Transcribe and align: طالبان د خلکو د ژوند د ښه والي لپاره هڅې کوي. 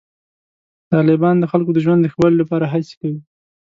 طالبان 0.93 1.35
د 1.39 1.45
خلکو 1.51 1.71
د 1.73 1.79
ژوند 1.85 1.99
د 2.03 2.07
ښه 2.11 2.17
والي 2.21 2.37
لپاره 2.41 2.65
هڅې 2.73 2.93
کوي. 3.01 3.19